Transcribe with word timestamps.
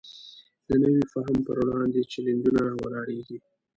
د 0.67 0.69
نوي 0.83 1.03
فهم 1.11 1.35
پر 1.47 1.57
وړاندې 1.65 2.09
چلینجونه 2.11 2.59
راولاړېږي. 2.67 3.37